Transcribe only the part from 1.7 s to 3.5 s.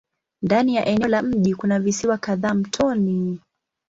visiwa kadhaa mtoni.